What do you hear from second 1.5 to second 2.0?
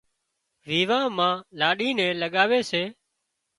لاڏِي